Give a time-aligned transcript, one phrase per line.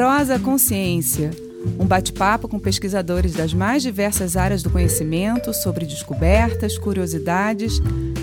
[0.00, 1.30] Prosa Consciência,
[1.78, 7.74] um bate-papo com pesquisadores das mais diversas áreas do conhecimento sobre descobertas, curiosidades,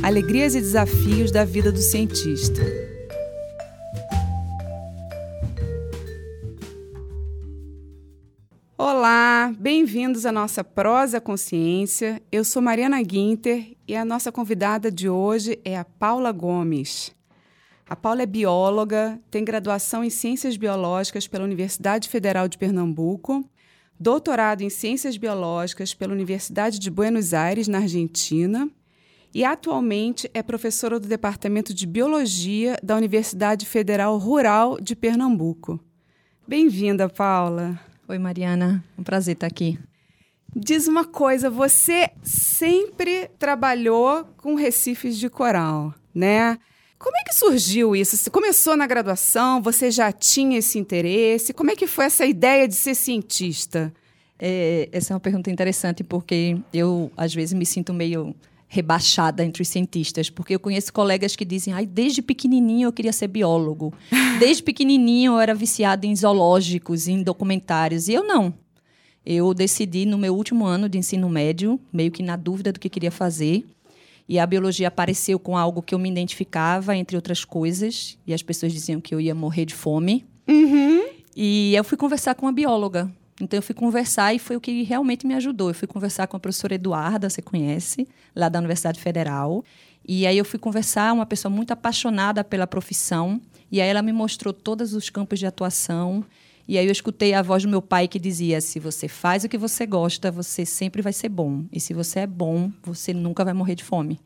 [0.02, 2.64] alegrias e desafios da vida do cientista.
[8.76, 12.20] Olá, bem-vindos à nossa Prosa Consciência.
[12.32, 17.16] Eu sou Mariana Guinter e a nossa convidada de hoje é a Paula Gomes.
[17.90, 23.50] A Paula é bióloga, tem graduação em Ciências Biológicas pela Universidade Federal de Pernambuco,
[23.98, 28.70] doutorado em Ciências Biológicas pela Universidade de Buenos Aires, na Argentina,
[29.34, 35.80] e atualmente é professora do Departamento de Biologia da Universidade Federal Rural de Pernambuco.
[36.46, 37.80] Bem-vinda, Paula.
[38.06, 38.84] Oi, Mariana.
[38.98, 39.80] Um prazer estar aqui.
[40.54, 46.58] Diz uma coisa, você sempre trabalhou com recifes de coral, né?
[47.00, 48.18] Como é que surgiu isso?
[48.18, 51.54] Você começou na graduação, você já tinha esse interesse?
[51.54, 53.94] Como é que foi essa ideia de ser cientista?
[54.40, 58.36] É, essa é uma pergunta interessante, porque eu, às vezes, me sinto meio
[58.68, 63.14] rebaixada entre os cientistas, porque eu conheço colegas que dizem, ai, desde pequenininho eu queria
[63.14, 63.94] ser biólogo.
[64.40, 68.54] Desde pequenininho eu era viciada em zoológicos, em documentários, e eu não.
[69.26, 72.90] Eu decidi no meu último ano de ensino médio, meio que na dúvida do que
[72.90, 73.66] queria fazer,
[74.28, 78.18] e a biologia apareceu com algo que eu me identificava, entre outras coisas.
[78.28, 80.26] E as pessoas diziam que eu ia morrer de fome.
[80.48, 81.06] Uhum.
[81.36, 83.10] E eu fui conversar com uma bióloga.
[83.40, 85.70] Então eu fui conversar e foi o que realmente me ajudou.
[85.70, 89.64] Eu fui conversar com a professora Eduarda, você conhece, lá da Universidade Federal.
[90.06, 93.40] E aí eu fui conversar, uma pessoa muito apaixonada pela profissão.
[93.72, 96.26] E aí ela me mostrou todos os campos de atuação.
[96.68, 99.50] E aí eu escutei a voz do meu pai que dizia: se você faz o
[99.50, 101.64] que você gosta, você sempre vai ser bom.
[101.72, 104.20] E se você é bom, você nunca vai morrer de fome.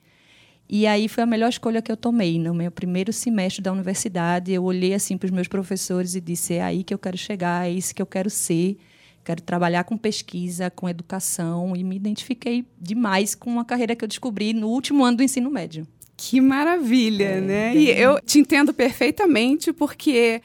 [0.67, 2.39] E aí foi a melhor escolha que eu tomei.
[2.39, 6.55] No meu primeiro semestre da universidade, eu olhei assim para os meus professores e disse:
[6.55, 8.77] é aí que eu quero chegar, é isso que eu quero ser.
[9.23, 14.07] Quero trabalhar com pesquisa, com educação e me identifiquei demais com uma carreira que eu
[14.07, 15.85] descobri no último ano do ensino médio.
[16.17, 17.73] Que maravilha, é, né?
[17.73, 17.83] Bem...
[17.83, 20.41] E eu te entendo perfeitamente porque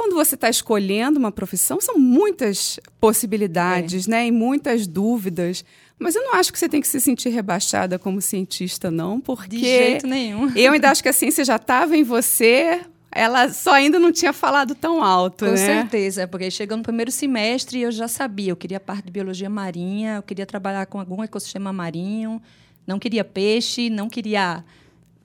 [0.00, 4.10] quando você está escolhendo uma profissão, são muitas possibilidades, é.
[4.10, 4.26] né?
[4.28, 5.62] E muitas dúvidas.
[5.98, 9.58] Mas eu não acho que você tem que se sentir rebaixada como cientista, não, porque.
[9.58, 10.50] De jeito nenhum.
[10.56, 12.80] Eu ainda acho que a ciência já estava em você,
[13.12, 15.58] ela só ainda não tinha falado tão alto, Com né?
[15.58, 20.16] certeza, porque chegou no primeiro semestre eu já sabia, eu queria parte de biologia marinha,
[20.16, 22.40] eu queria trabalhar com algum ecossistema marinho,
[22.86, 24.64] não queria peixe, não queria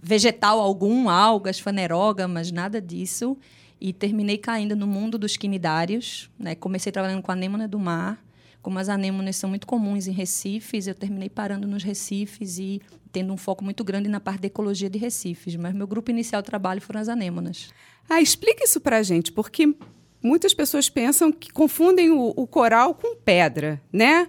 [0.04, 3.38] vegetal algum, algas, fanerógamas, nada disso
[3.86, 6.28] e terminei caindo no mundo dos quinidários.
[6.40, 6.56] Né?
[6.56, 8.20] Comecei trabalhando com anêmona do mar.
[8.60, 12.82] Como as anêmonas são muito comuns em recifes, eu terminei parando nos recifes e
[13.12, 15.56] tendo um foco muito grande na parte de ecologia de recifes.
[15.56, 17.70] Mas meu grupo inicial de trabalho foram as anêmonas.
[18.10, 19.72] Ah, explica isso para a gente, porque
[20.20, 24.28] muitas pessoas pensam que confundem o, o coral com pedra, né?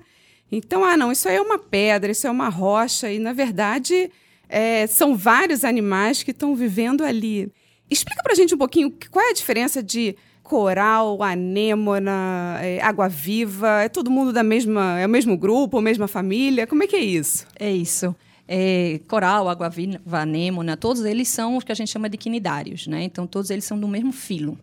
[0.53, 4.11] Então, ah, não, isso aí é uma pedra, isso é uma rocha, e na verdade
[4.51, 7.51] é, são vários animais que estão vivendo ali.
[7.91, 13.83] Explica para a gente um pouquinho qual é a diferença de coral, anêmona, é, água-viva.
[13.83, 16.67] É todo mundo da mesma, é o mesmo grupo, a mesma família?
[16.67, 17.47] Como é que é isso?
[17.59, 18.15] É isso.
[18.49, 23.03] É, coral, água-viva, anêmona, todos eles são os que a gente chama de quinidários, né?
[23.03, 24.57] Então, todos eles são do mesmo filo.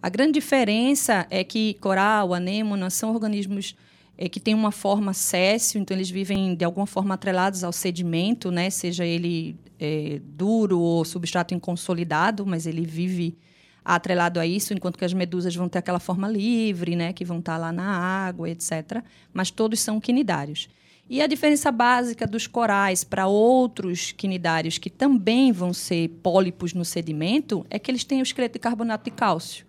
[0.00, 3.76] A grande diferença é que coral, anêmona são organismos
[4.18, 8.50] é, que têm uma forma céssio, então eles vivem de alguma forma atrelados ao sedimento,
[8.50, 8.68] né?
[8.68, 13.38] Seja ele é, duro ou substrato inconsolidado, mas ele vive
[13.84, 17.38] atrelado a isso, enquanto que as medusas vão ter aquela forma livre, né, que vão
[17.38, 19.02] estar lá na água, etc.
[19.32, 20.68] Mas todos são quinidários.
[21.08, 26.84] E a diferença básica dos corais para outros quinidários que também vão ser pólipos no
[26.84, 29.67] sedimento é que eles têm o esqueleto de carbonato de cálcio.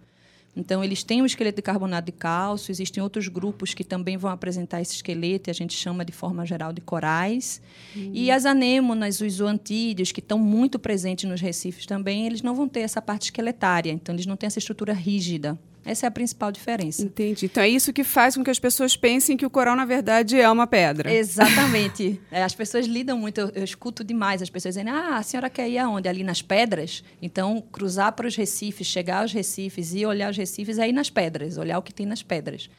[0.60, 4.30] Então, eles têm um esqueleto de carbonato de cálcio, existem outros grupos que também vão
[4.30, 7.62] apresentar esse esqueleto, e a gente chama de forma geral de corais.
[7.96, 8.12] Uhum.
[8.14, 12.68] E as anêmonas, os zoantídeos, que estão muito presentes nos recifes também, eles não vão
[12.68, 15.58] ter essa parte esqueletária, então eles não têm essa estrutura rígida.
[15.90, 17.02] Essa é a principal diferença.
[17.02, 17.48] Entendi.
[17.48, 20.40] Então é isso que faz com que as pessoas pensem que o coral, na verdade,
[20.40, 21.12] é uma pedra.
[21.12, 22.22] Exatamente.
[22.30, 25.50] é, as pessoas lidam muito, eu, eu, escuto demais as pessoas dizendo: ah, a senhora
[25.50, 26.08] quer ir aonde?
[26.08, 27.04] Ali nas pedras?
[27.20, 31.10] Então, cruzar para os recifes, chegar aos recifes e olhar os recifes é ir nas
[31.10, 32.70] pedras, olhar o que tem nas pedras.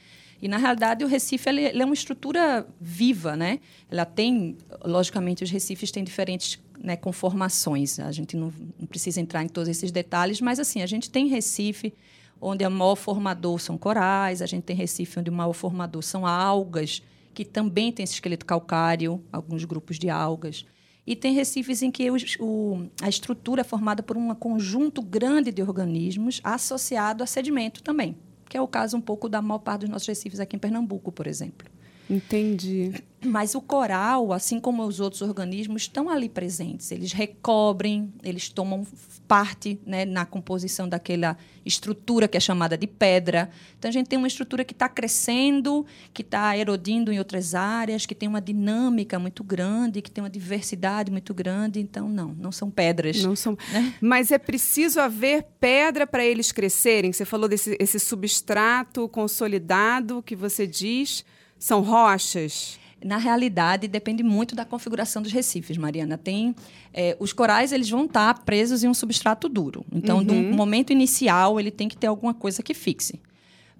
[0.40, 3.58] E, na realidade, o Recife ele, ele é uma estrutura viva, né?
[3.90, 7.98] Ela tem, logicamente, os recifes têm diferentes né, conformações.
[7.98, 11.26] A gente não, não precisa entrar em todos esses detalhes, mas, assim, a gente tem
[11.26, 11.92] Recife
[12.40, 16.26] onde o maior formador são corais, a gente tem Recife, onde o maior formador são
[16.26, 17.02] algas,
[17.34, 20.64] que também tem esse esqueleto calcário, alguns grupos de algas.
[21.06, 25.50] E tem recifes em que o, o, a estrutura é formada por um conjunto grande
[25.50, 28.16] de organismos associado a sedimento também.
[28.48, 31.12] que é o caso um pouco da maior parte dos nossos recifes aqui em Pernambuco,
[31.12, 31.68] por exemplo.
[32.08, 32.92] Entendi.
[33.24, 36.90] Mas o coral, assim como os outros organismos, estão ali presentes.
[36.90, 38.86] Eles recobrem, eles tomam
[39.28, 43.50] parte né, na composição daquela estrutura que é chamada de pedra.
[43.78, 45.84] Então, a gente tem uma estrutura que está crescendo,
[46.14, 50.30] que está erodindo em outras áreas, que tem uma dinâmica muito grande, que tem uma
[50.30, 51.78] diversidade muito grande.
[51.78, 53.22] Então, não, não são pedras.
[53.22, 53.56] Não são.
[53.70, 53.94] Né?
[54.00, 57.12] Mas é preciso haver pedra para eles crescerem.
[57.12, 61.24] Você falou desse esse substrato consolidado que você diz.
[61.58, 62.80] São rochas?
[63.02, 66.18] Na realidade, depende muito da configuração dos recifes, Mariana.
[66.18, 66.54] Tem
[66.92, 69.84] é, os corais eles vão estar presos em um substrato duro.
[69.90, 70.24] Então, uhum.
[70.24, 73.18] no momento inicial, ele tem que ter alguma coisa que fixe.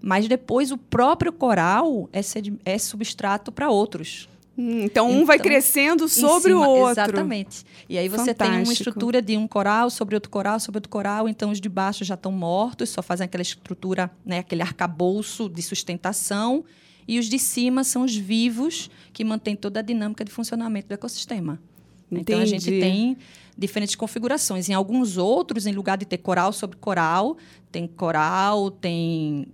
[0.01, 2.21] Mas depois o próprio coral é,
[2.65, 4.27] é substrato para outros.
[4.57, 7.03] Hum, então, um então, vai crescendo sobre cima, o outro.
[7.03, 7.65] Exatamente.
[7.89, 8.45] E aí você Fantástico.
[8.45, 11.29] tem uma estrutura de um coral sobre outro coral sobre outro coral.
[11.29, 15.63] Então, os de baixo já estão mortos, só fazem aquela estrutura, né, aquele arcabouço de
[15.63, 16.65] sustentação
[17.11, 20.95] e os de cima são os vivos que mantêm toda a dinâmica de funcionamento do
[20.95, 21.61] ecossistema.
[22.09, 22.23] Entendi.
[22.23, 23.17] Então a gente tem
[23.59, 24.69] diferentes configurações.
[24.69, 27.37] Em alguns outros, em lugar de ter coral sobre coral,
[27.73, 29.49] tem coral, tem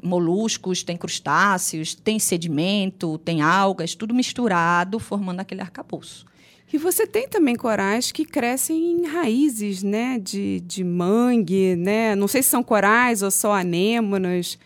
[0.00, 6.24] moluscos, tem crustáceos, tem sedimento, tem algas, tudo misturado, formando aquele arcabouço.
[6.72, 12.14] E você tem também corais que crescem em raízes, né, de, de mangue, né?
[12.14, 14.56] Não sei se são corais ou só anêmonas.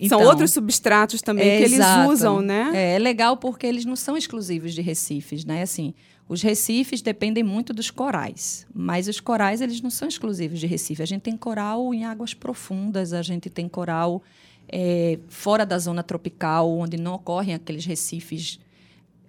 [0.00, 2.10] Então, são outros substratos também é, que eles exato.
[2.10, 2.70] usam, né?
[2.74, 5.62] É, é, legal porque eles não são exclusivos de recifes, né?
[5.62, 5.92] Assim,
[6.28, 11.02] os recifes dependem muito dos corais, mas os corais eles não são exclusivos de recife.
[11.02, 14.22] A gente tem coral em águas profundas, a gente tem coral
[14.68, 18.60] é, fora da zona tropical, onde não ocorrem aqueles recifes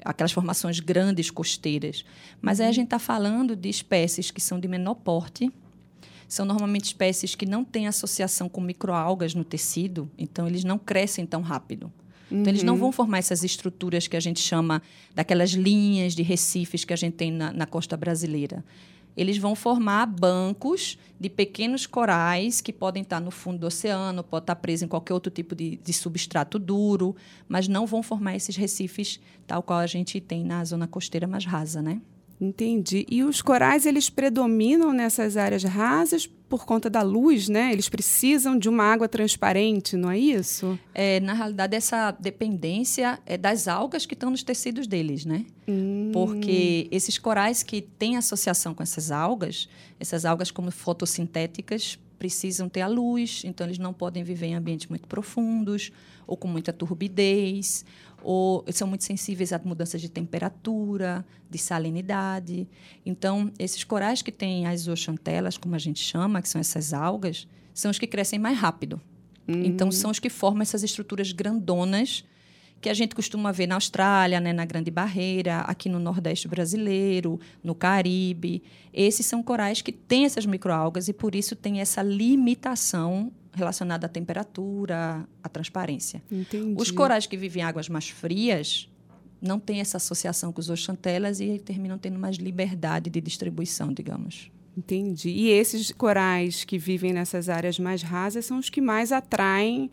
[0.04, 2.06] aquelas formações grandes costeiras.
[2.42, 2.74] Mas aí a uhum.
[2.74, 5.52] gente está falando de espécies que são de menor porte,
[6.30, 11.26] são normalmente espécies que não têm associação com microalgas no tecido, então eles não crescem
[11.26, 11.92] tão rápido.
[12.32, 12.80] Então, eles não uhum.
[12.80, 14.84] vão formar essas estruturas que a gente chama
[15.16, 18.64] daquelas linhas de recifes que a gente tem na, na costa brasileira.
[19.18, 24.44] Eles vão formar bancos de pequenos corais que podem estar no fundo do oceano, podem
[24.44, 27.16] estar presos em qualquer outro tipo de, de substrato duro,
[27.48, 31.44] mas não vão formar esses recifes tal qual a gente tem na zona costeira mais
[31.44, 32.00] rasa, né?
[32.40, 33.06] Entendi.
[33.10, 37.72] E os corais, eles predominam nessas áreas rasas por conta da luz, né?
[37.72, 40.80] Eles precisam de uma água transparente, não é isso?
[40.96, 45.46] É, na realidade, essa dependência é das algas que estão nos tecidos deles, né?
[45.68, 46.10] Hum.
[46.14, 49.68] Porque esses corais que têm associação com essas algas,
[50.00, 54.88] essas algas como fotossintéticas, precisam ter a luz, então eles não podem viver em ambientes
[54.88, 55.92] muito profundos
[56.28, 57.86] ou com muita turbidez
[58.24, 62.68] ou são muito sensíveis a mudanças de temperatura, de salinidade.
[63.06, 67.48] Então, esses corais que têm as zooxantelas, como a gente chama, que são essas algas,
[67.74, 69.02] são os que crescem mais rápido.
[69.48, 69.64] Uhum.
[69.64, 72.24] Então, são os que formam essas estruturas grandonas
[72.82, 77.40] que a gente costuma ver na Austrália, né, na Grande Barreira, aqui no Nordeste brasileiro,
[77.64, 78.64] no Caribe.
[78.94, 84.10] Esses são corais que têm essas microalgas e, por isso, tem essa limitação relacionada à
[84.10, 86.22] temperatura, à transparência.
[86.32, 86.76] Entendi.
[86.80, 88.90] Os corais que vivem em águas mais frias
[89.42, 94.52] não têm essa associação com os oxantelas e terminam tendo mais liberdade de distribuição, digamos.
[94.78, 95.30] Entendi.
[95.30, 99.92] E esses corais que vivem nessas áreas mais rasas são os que mais atraem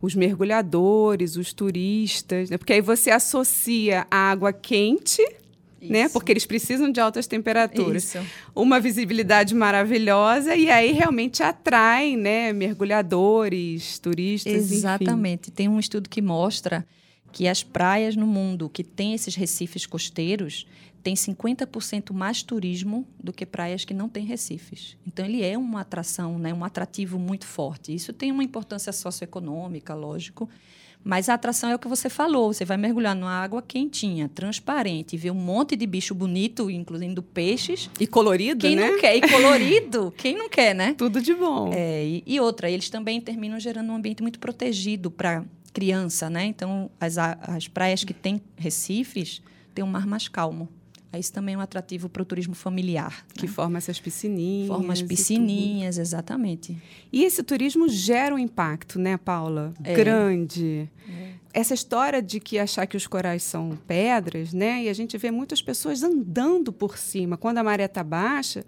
[0.00, 2.56] os mergulhadores, os turistas, né?
[2.56, 5.22] porque aí você associa a água quente
[5.80, 6.08] né?
[6.08, 8.14] Porque eles precisam de altas temperaturas.
[8.14, 8.18] Isso.
[8.54, 15.48] Uma visibilidade maravilhosa e aí realmente atrai, né, mergulhadores, turistas, Exatamente.
[15.48, 15.52] Enfim.
[15.52, 16.86] Tem um estudo que mostra
[17.32, 20.66] que as praias no mundo que têm esses recifes costeiros
[21.02, 24.96] têm 50% mais turismo do que praias que não têm recifes.
[25.06, 27.94] Então ele é uma atração, né, um atrativo muito forte.
[27.94, 30.48] Isso tem uma importância socioeconômica, lógico,
[31.04, 32.52] mas a atração é o que você falou.
[32.52, 37.90] Você vai mergulhar numa água quentinha, transparente, ver um monte de bicho bonito, incluindo peixes.
[37.98, 38.82] E colorido, Quem né?
[38.82, 39.16] Quem não quer?
[39.16, 40.14] E colorido.
[40.18, 40.94] Quem não quer, né?
[40.98, 41.70] Tudo de bom.
[41.72, 46.44] É, e, e outra, eles também terminam gerando um ambiente muito protegido para criança, né?
[46.44, 49.40] Então, as, as praias que têm recifes
[49.74, 50.68] têm um mar mais calmo.
[51.16, 53.24] Isso também é um atrativo para o turismo familiar.
[53.34, 53.52] Que né?
[53.52, 54.68] forma essas piscininhas.
[54.68, 56.76] Forma as piscininhas, e exatamente.
[57.12, 59.72] E esse turismo gera um impacto, né, Paula?
[59.84, 59.94] É.
[59.94, 60.90] Grande.
[61.08, 61.32] É.
[61.54, 64.84] Essa história de que achar que os corais são pedras, né?
[64.84, 67.36] E a gente vê muitas pessoas andando por cima.
[67.38, 68.64] Quando a maré está baixa,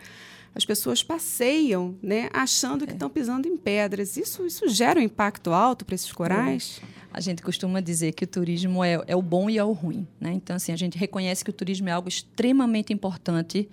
[0.54, 2.94] as pessoas passeiam, né, achando que é.
[2.94, 4.16] estão pisando em pedras.
[4.16, 6.80] Isso, isso gera um impacto alto para esses corais?
[6.82, 9.72] É a gente costuma dizer que o turismo é, é o bom e é o
[9.72, 10.06] ruim.
[10.20, 10.32] Né?
[10.32, 13.68] Então, assim, a gente reconhece que o turismo é algo extremamente importante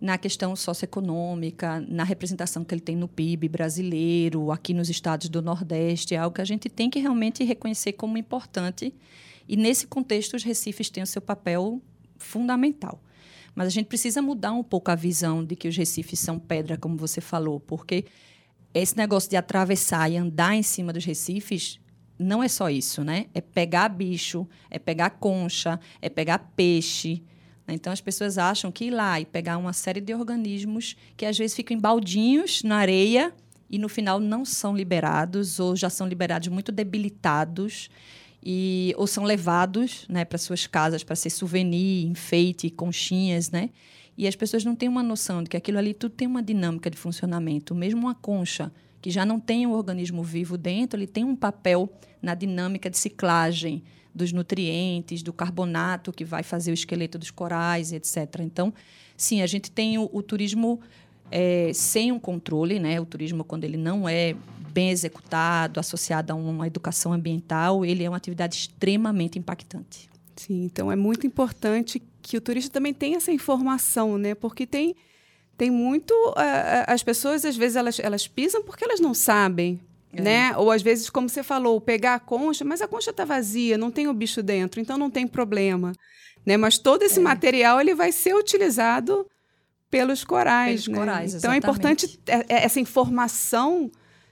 [0.00, 5.42] na questão socioeconômica, na representação que ele tem no PIB brasileiro, aqui nos estados do
[5.42, 8.94] Nordeste, é algo que a gente tem que realmente reconhecer como importante.
[9.48, 11.82] E nesse contexto, os recifes têm o seu papel
[12.16, 13.02] fundamental.
[13.54, 16.76] Mas a gente precisa mudar um pouco a visão de que os recifes são pedra,
[16.76, 18.04] como você falou, porque
[18.72, 21.80] esse negócio de atravessar e andar em cima dos recifes
[22.18, 23.26] não é só isso, né?
[23.32, 27.22] É pegar bicho, é pegar concha, é pegar peixe.
[27.68, 31.36] Então as pessoas acham que ir lá e pegar uma série de organismos que às
[31.36, 33.32] vezes ficam em baldinhos na areia
[33.68, 37.90] e no final não são liberados ou já são liberados muito debilitados
[38.42, 43.70] e ou são levados, né, para suas casas para ser souvenir, enfeite, conchinhas, né?
[44.16, 46.90] E as pessoas não têm uma noção de que aquilo ali tudo tem uma dinâmica
[46.90, 47.74] de funcionamento.
[47.74, 51.88] Mesmo uma concha que já não tem um organismo vivo dentro, ele tem um papel
[52.20, 53.82] na dinâmica de ciclagem
[54.14, 58.40] dos nutrientes, do carbonato que vai fazer o esqueleto dos corais, etc.
[58.40, 58.74] Então,
[59.16, 60.80] sim, a gente tem o, o turismo
[61.30, 63.00] é, sem um controle, né?
[63.00, 64.34] O turismo quando ele não é
[64.72, 70.08] bem executado, associado a uma educação ambiental, ele é uma atividade extremamente impactante.
[70.36, 74.34] Sim, então é muito importante que o turista também tenha essa informação, né?
[74.34, 74.94] Porque tem
[75.58, 79.80] tem muito uh, as pessoas às vezes elas, elas pisam porque elas não sabem,
[80.12, 80.22] é.
[80.22, 80.56] né?
[80.56, 83.90] Ou às vezes, como você falou, pegar a concha, mas a concha está vazia, não
[83.90, 85.92] tem o bicho dentro, então não tem problema,
[86.46, 86.56] né?
[86.56, 87.22] Mas todo esse é.
[87.22, 89.26] material ele vai ser utilizado
[89.90, 90.98] pelos corais, pelos né?
[90.98, 93.90] corais então é importante é, é, essa informação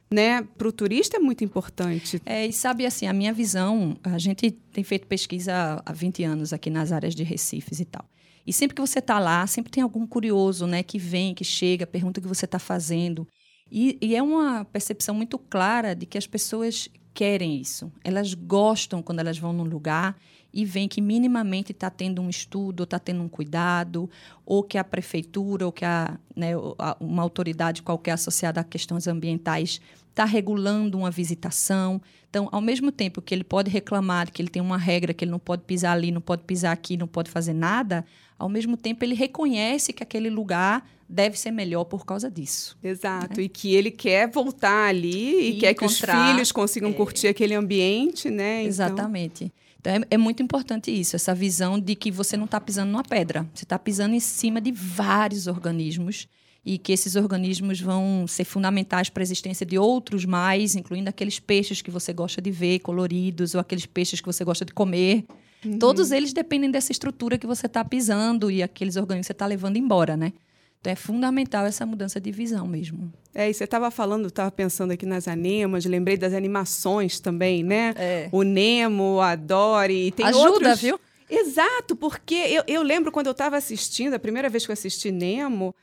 [0.09, 2.23] né, para o turista é muito importante.
[2.25, 6.53] É, e sabe assim, a minha visão, a gente tem feito pesquisa há 20 anos
[6.53, 8.05] aqui nas áreas de Recifes e tal.
[8.47, 11.87] E sempre que você está lá, sempre tem algum curioso, né, que vem, que chega,
[11.87, 13.27] pergunta o que você está fazendo.
[13.71, 17.91] E, e, é uma percepção muito clara de que as pessoas querem isso.
[18.05, 20.17] Elas gostam quando elas vão num lugar
[20.53, 24.09] e veem que minimamente está tendo um estudo, está tendo um cuidado,
[24.45, 26.53] ou que a prefeitura, ou que a, né,
[27.01, 32.01] uma autoridade qualquer associada a questões ambientais está regulando uma visitação.
[32.31, 35.31] Então, ao mesmo tempo que ele pode reclamar que ele tem uma regra que ele
[35.31, 38.05] não pode pisar ali, não pode pisar aqui, não pode fazer nada,
[38.39, 42.77] ao mesmo tempo ele reconhece que aquele lugar deve ser melhor por causa disso.
[42.83, 43.45] Exato, né?
[43.45, 46.93] e que ele quer voltar ali e, e quer que os filhos consigam é...
[46.93, 48.61] curtir aquele ambiente, né?
[48.61, 48.69] Então...
[48.69, 49.53] Exatamente.
[49.81, 53.05] Então é, é, muito importante isso, essa visão de que você não está pisando numa
[53.05, 56.27] pedra, você está pisando em cima de vários organismos
[56.65, 61.39] e que esses organismos vão ser fundamentais para a existência de outros mais, incluindo aqueles
[61.39, 65.25] peixes que você gosta de ver coloridos ou aqueles peixes que você gosta de comer.
[65.65, 65.79] Uhum.
[65.79, 69.47] Todos eles dependem dessa estrutura que você está pisando e aqueles organismos que você está
[69.47, 70.33] levando embora, né?
[70.81, 73.13] Então é fundamental essa mudança de visão mesmo.
[73.35, 77.93] É, e você estava falando, estava pensando aqui nas anemas, lembrei das animações também, né?
[77.97, 78.29] É.
[78.31, 80.81] O Nemo, a Dory, tem Ajuda, outros...
[80.81, 81.01] viu?
[81.29, 85.11] Exato, porque eu, eu lembro quando eu estava assistindo, a primeira vez que eu assisti
[85.11, 85.75] Nemo,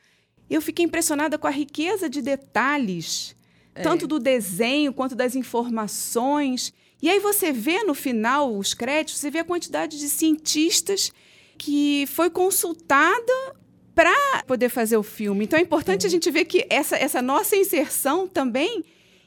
[0.48, 3.36] eu fiquei impressionada com a riqueza de detalhes,
[3.74, 3.82] é.
[3.82, 6.72] tanto do desenho quanto das informações.
[7.02, 11.12] E aí você vê no final os créditos, você vê a quantidade de cientistas
[11.58, 13.54] que foi consultada
[13.94, 14.14] para
[14.46, 15.44] poder fazer o filme.
[15.44, 16.06] Então é importante é.
[16.06, 18.84] a gente ver que essa, essa nossa inserção também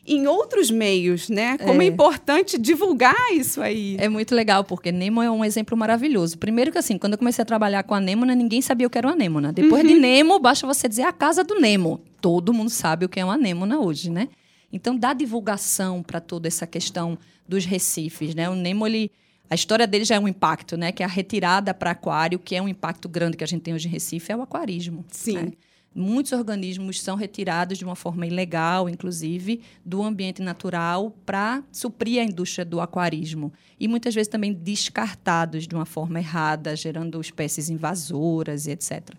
[0.08, 1.58] em outros meios, né?
[1.58, 1.86] Como é.
[1.86, 1.88] é.
[1.90, 3.98] importante divulgar isso aí.
[4.00, 6.38] É muito legal, porque Nemo é um exemplo maravilhoso.
[6.38, 8.98] Primeiro que assim, quando eu comecei a trabalhar com a Nêmona, ninguém sabia o que
[8.98, 9.52] era uma Nêmona.
[9.52, 9.90] Depois uhum.
[9.90, 12.00] de Nemo, basta você dizer a casa do Nemo.
[12.22, 14.30] Todo mundo sabe o que é uma Nêmona hoje, né?
[14.72, 18.50] Então dá divulgação para toda essa questão dos recifes, né?
[18.50, 19.12] O Nemo ele
[19.50, 20.92] a história dele já é um impacto, né?
[20.92, 23.74] Que é a retirada para aquário, que é um impacto grande que a gente tem
[23.74, 25.06] hoje em Recife, é o aquarismo.
[25.10, 25.38] Sim.
[25.38, 25.52] Né?
[25.96, 32.24] Muitos organismos são retirados de uma forma ilegal, inclusive, do ambiente natural para suprir a
[32.24, 33.52] indústria do aquarismo.
[33.80, 39.16] E muitas vezes também descartados de uma forma errada, gerando espécies invasoras e etc.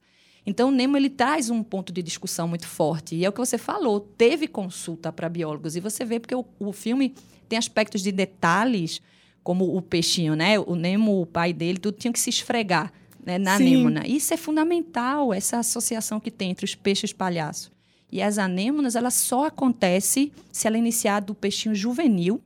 [0.48, 3.14] Então, o Nemo ele traz um ponto de discussão muito forte.
[3.14, 5.76] E é o que você falou, teve consulta para biólogos.
[5.76, 7.14] E você vê porque o, o filme
[7.46, 9.02] tem aspectos de detalhes
[9.42, 10.58] como o peixinho, né?
[10.58, 12.90] O Nemo, o pai dele, tudo tinha que se esfregar
[13.22, 13.66] né, na Sim.
[13.74, 14.06] anêmona.
[14.06, 17.70] Isso é fundamental, essa associação que tem entre os peixes palhaços.
[18.10, 22.40] E as anêmonas, ela só acontece se ela iniciar do peixinho juvenil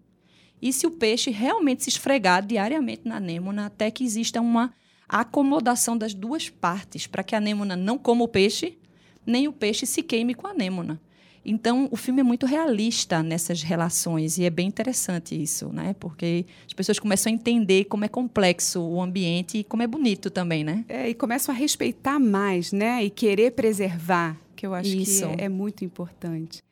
[0.61, 4.75] e se o peixe realmente se esfregar diariamente na anêmona até que exista uma
[5.13, 8.79] acomodação das duas partes, para que a anêmona não coma o peixe,
[9.27, 10.99] nem o peixe se queime com a anêmona.
[11.45, 15.95] Então, o filme é muito realista nessas relações e é bem interessante isso, né?
[15.99, 20.31] Porque as pessoas começam a entender como é complexo o ambiente e como é bonito
[20.31, 20.85] também, né?
[20.89, 23.05] É, e começam a respeitar mais, né?
[23.05, 25.29] E querer preservar, que eu acho isso.
[25.29, 26.63] que é, é muito importante.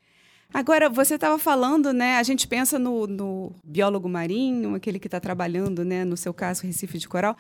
[0.55, 2.17] Agora, você estava falando, né?
[2.17, 6.05] A gente pensa no, no biólogo marinho, aquele que está trabalhando, né?
[6.05, 7.37] No seu caso, Recife de Coral.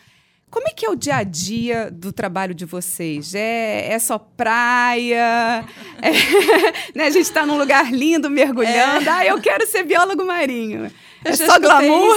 [0.51, 3.37] Como é que é o dia a dia do trabalho de vocês?
[3.37, 5.65] É, é só praia?
[6.03, 7.05] É, né?
[7.05, 9.07] A gente está num lugar lindo, mergulhando.
[9.07, 9.13] É.
[9.13, 10.91] Ah, eu quero ser biólogo marinho.
[11.23, 12.17] Eu é só glamour?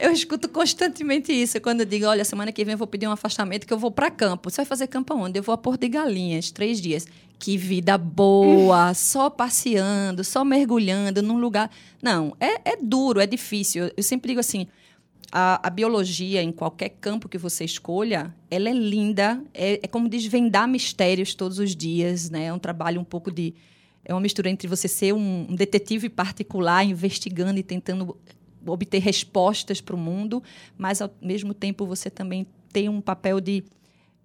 [0.00, 1.60] eu escuto constantemente isso.
[1.60, 3.90] Quando eu digo, olha, semana que vem eu vou pedir um afastamento que eu vou
[3.90, 4.50] para campo.
[4.50, 5.38] Você vai fazer campo aonde?
[5.38, 7.06] Eu vou a Porto de Galinhas, três dias.
[7.38, 11.70] Que vida boa, só passeando, só mergulhando num lugar...
[12.02, 13.90] Não, é, é duro, é difícil.
[13.94, 14.66] Eu sempre digo assim,
[15.30, 20.08] a, a, biologia, em qualquer campo que você escolha, ela é linda, é, é, como
[20.08, 22.46] desvendar mistérios todos os dias, né?
[22.46, 23.54] É um trabalho um pouco de...
[24.04, 28.16] É uma mistura entre você ser um, um detetive particular, investigando e tentando
[28.64, 30.42] obter respostas para o mundo,
[30.78, 33.64] mas, ao mesmo tempo, você também tem um papel de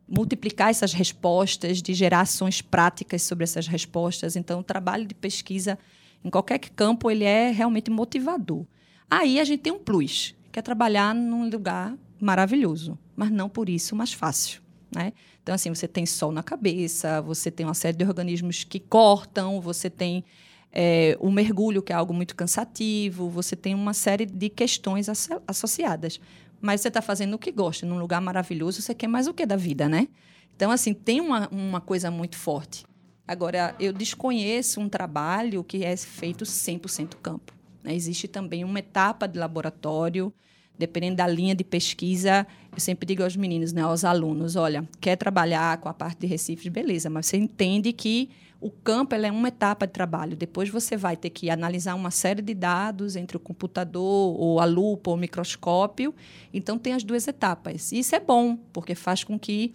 [0.08, 4.36] multiplicar essas respostas, de gerar ações práticas sobre essas respostas.
[4.36, 5.80] Então, o trabalho de pesquisa,
[6.24, 8.66] em qualquer campo, ele é realmente motivador.
[9.10, 13.96] Aí a gente tem um plus, quer trabalhar num lugar maravilhoso, mas não por isso
[13.96, 14.62] mais fácil.
[14.94, 15.14] Né?
[15.42, 19.62] Então, assim, você tem sol na cabeça, você tem uma série de organismos que cortam,
[19.62, 20.24] você tem
[20.72, 25.08] é, o mergulho, que é algo muito cansativo, você tem uma série de questões
[25.48, 26.20] associadas.
[26.60, 29.46] Mas você está fazendo o que gosta, num lugar maravilhoso, você quer mais o que
[29.46, 30.08] da vida, né?
[30.56, 32.86] Então, assim, tem uma, uma coisa muito forte.
[33.28, 37.54] Agora, eu desconheço um trabalho que é feito 100% campo.
[37.84, 37.94] Né?
[37.96, 40.34] Existe também uma etapa de laboratório,
[40.78, 42.46] dependendo da linha de pesquisa.
[42.72, 46.28] Eu sempre digo aos meninos, né, aos alunos: olha, quer trabalhar com a parte de
[46.28, 48.30] Recife, beleza, mas você entende que
[48.62, 50.38] o campo é uma etapa de trabalho.
[50.38, 54.66] Depois você vai ter que analisar uma série de dados entre o computador, ou a
[54.66, 56.14] lupa, ou o microscópio.
[56.54, 57.92] Então, tem as duas etapas.
[57.92, 59.74] E isso é bom, porque faz com que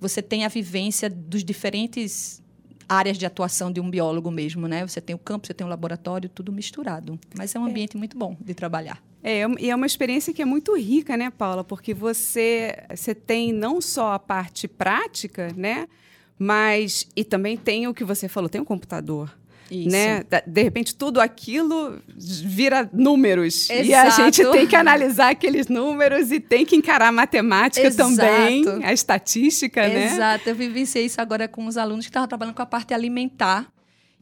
[0.00, 2.42] você tenha a vivência dos diferentes
[2.88, 4.86] áreas de atuação de um biólogo mesmo, né?
[4.86, 7.18] Você tem o campo, você tem o laboratório, tudo misturado.
[7.36, 7.70] Mas é um é.
[7.70, 7.98] ambiente é.
[7.98, 9.02] muito bom de trabalhar.
[9.22, 11.62] É, e é uma experiência que é muito rica, né, Paula?
[11.62, 15.86] Porque você, você tem não só a parte prática, né?
[16.38, 19.32] Mas, e também tem o que você falou, tem o um computador.
[19.70, 19.88] Isso.
[19.88, 20.24] Né?
[20.46, 23.70] De repente, tudo aquilo vira números.
[23.70, 23.88] Exato.
[23.88, 28.16] E a gente tem que analisar aqueles números e tem que encarar a matemática Exato.
[28.16, 29.98] também, a estatística, Exato.
[29.98, 30.12] né?
[30.12, 30.48] Exato.
[30.48, 33.72] Eu vivenciei isso agora com os alunos que estavam trabalhando com a parte alimentar.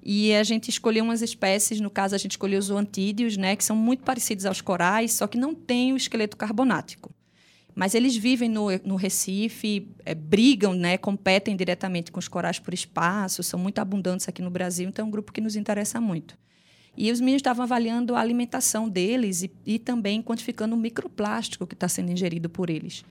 [0.03, 3.55] E a gente escolheu umas espécies, no caso, a gente escolheu os zoantídeos, né?
[3.55, 7.11] Que são muito parecidos aos corais, só que não tem o esqueleto carbonático.
[7.75, 12.75] Mas eles vivem no, no Recife, é, brigam, né, competem diretamente com os corais por
[12.75, 16.37] espaço, são muito abundantes aqui no Brasil, então é um grupo que nos interessa muito.
[16.97, 21.75] E os meninos estavam avaliando a alimentação deles e, e também quantificando o microplástico que
[21.75, 23.05] está sendo ingerido por eles.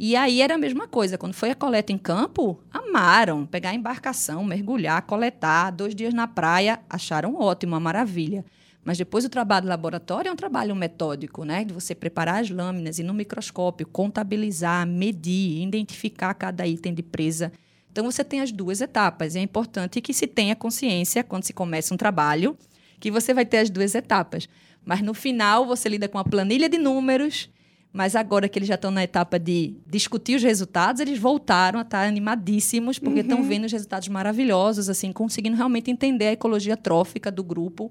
[0.00, 1.18] E aí era a mesma coisa.
[1.18, 3.44] Quando foi a coleta em campo, amaram.
[3.44, 8.44] Pegar a embarcação, mergulhar, coletar, dois dias na praia, acharam ótimo, uma maravilha.
[8.84, 11.64] Mas depois o trabalho de laboratório é um trabalho metódico, né?
[11.64, 17.52] De você preparar as lâminas e no microscópio, contabilizar, medir, identificar cada item de presa.
[17.90, 19.36] Então você tem as duas etapas.
[19.36, 22.56] É importante que se tenha consciência quando se começa um trabalho
[22.98, 24.48] que você vai ter as duas etapas.
[24.84, 27.50] Mas no final você lida com a planilha de números
[27.92, 31.82] mas agora que eles já estão na etapa de discutir os resultados, eles voltaram a
[31.82, 33.48] estar animadíssimos, porque estão uhum.
[33.48, 37.90] vendo os resultados maravilhosos, assim, conseguindo realmente entender a ecologia trófica do grupo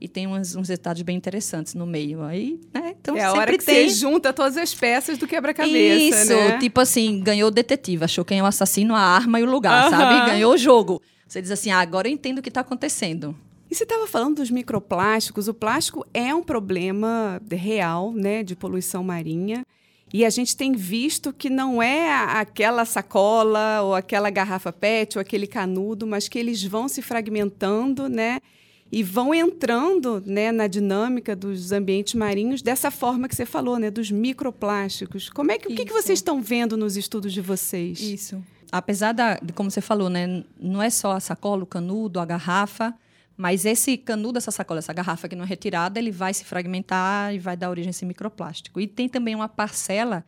[0.00, 2.22] e tem uns, uns resultados bem interessantes no meio.
[2.22, 2.94] Aí, né?
[3.00, 3.88] Então, é a hora que tem...
[3.88, 6.58] você junta todas as peças do quebra-cabeça, Isso, né?
[6.58, 9.84] tipo assim, ganhou o detetive, achou quem é o assassino, a arma e o lugar,
[9.84, 9.90] uhum.
[9.90, 10.30] sabe?
[10.30, 11.02] Ganhou o jogo.
[11.26, 13.36] Você diz assim, ah, agora eu entendo o que está acontecendo.
[13.70, 15.46] E você estava falando dos microplásticos.
[15.46, 19.64] O plástico é um problema real, né, de poluição marinha.
[20.12, 25.20] E a gente tem visto que não é aquela sacola ou aquela garrafa PET ou
[25.20, 28.40] aquele canudo, mas que eles vão se fragmentando, né?
[28.90, 33.90] E vão entrando né, na dinâmica dos ambientes marinhos dessa forma que você falou, né,
[33.90, 35.28] dos microplásticos.
[35.28, 38.00] Como é que o que, que, vocês estão vendo nos estudos de vocês?
[38.00, 38.42] Isso.
[38.72, 42.24] Apesar da, de como você falou, né, não é só a sacola, o canudo, a
[42.24, 42.94] garrafa,
[43.36, 47.34] mas esse canudo, essa sacola, essa garrafa que não é retirada, ele vai se fragmentar
[47.34, 48.80] e vai dar origem a esse microplástico.
[48.80, 50.24] E tem também uma parcela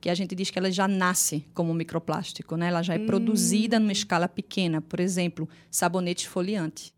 [0.00, 2.68] que a gente diz que ela já nasce como microplástico, né?
[2.68, 3.06] Ela já é hum.
[3.06, 6.92] produzida numa escala pequena, por exemplo, sabonete esfoliante.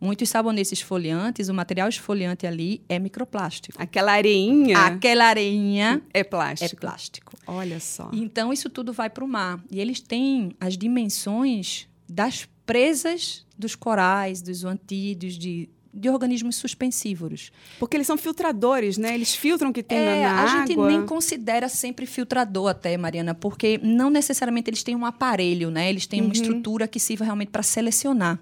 [0.00, 3.80] Muitos sabonetes esfoliantes, o material esfoliante ali é microplástico.
[3.80, 4.78] Aquela areinha.
[4.78, 6.76] Aquela areinha é plástico.
[6.76, 7.32] É plástico.
[7.46, 8.10] Olha só.
[8.12, 13.74] Então isso tudo vai para o mar e eles têm as dimensões das presas dos
[13.74, 17.50] corais, dos zoantídeos, de de organismos suspensívoros.
[17.78, 19.14] Porque eles são filtradores, né?
[19.14, 20.62] Eles filtram o que tem é, na, na a água.
[20.62, 25.70] A gente nem considera sempre filtrador até, Mariana, porque não necessariamente eles têm um aparelho,
[25.70, 25.88] né?
[25.88, 26.26] Eles têm uhum.
[26.26, 28.38] uma estrutura que sirva realmente para selecionar.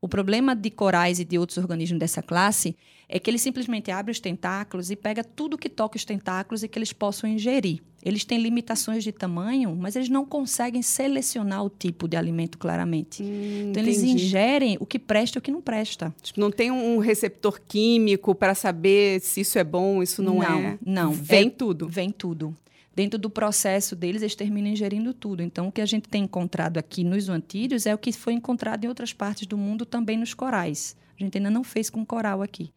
[0.00, 2.76] O problema de corais e de outros organismos dessa classe
[3.08, 6.68] é que ele simplesmente abre os tentáculos e pega tudo que toca os tentáculos e
[6.68, 7.80] que eles possam ingerir.
[8.04, 13.24] Eles têm limitações de tamanho, mas eles não conseguem selecionar o tipo de alimento claramente.
[13.24, 14.22] Hum, então, eles entendi.
[14.24, 16.14] ingerem o que presta e o que não presta.
[16.22, 20.58] Tipo, não tem um receptor químico para saber se isso é bom, isso não, Não,
[20.60, 20.78] é.
[20.86, 21.12] não.
[21.12, 21.88] Vem É- tudo.
[21.88, 22.54] Vem tudo.
[22.98, 25.40] Dentro do processo deles, eles terminam ingerindo tudo.
[25.40, 28.84] Então, o que a gente tem encontrado aqui nos zoantídeos é o que foi encontrado
[28.84, 30.96] em outras partes do mundo também nos corais.
[31.16, 32.72] A gente ainda não fez com coral aqui.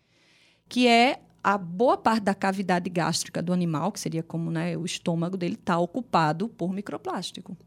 [0.70, 4.86] Que é a boa parte da cavidade gástrica do animal, que seria como né, o
[4.86, 7.58] estômago dele, está ocupado por microplástico.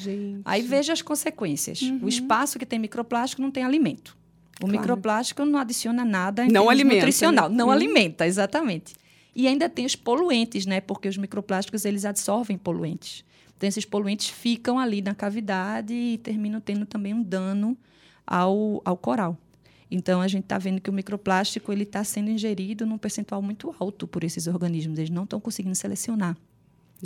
[0.00, 0.40] Gente.
[0.44, 1.80] Aí veja as consequências.
[2.00, 4.16] O espaço que tem microplástico não tem alimento.
[4.62, 4.78] O Claro.
[4.78, 7.48] microplástico não adiciona nada em Não termos alimenta, nutricional.
[7.48, 7.56] né?
[7.56, 7.72] Não Hum.
[7.72, 8.94] alimenta, exatamente.
[9.34, 10.80] E ainda tem os poluentes, né?
[10.80, 13.24] Porque os microplásticos eles absorvem poluentes.
[13.56, 17.76] Então esses poluentes ficam ali na cavidade e terminam tendo também um dano
[18.26, 19.36] ao, ao coral.
[19.90, 23.74] Então a gente está vendo que o microplástico ele está sendo ingerido num percentual muito
[23.78, 24.98] alto por esses organismos.
[24.98, 26.36] Eles não estão conseguindo selecionar.